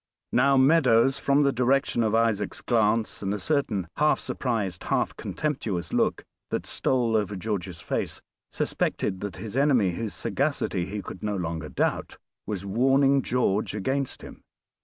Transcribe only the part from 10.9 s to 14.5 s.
could no longer doubt, was warning George against him.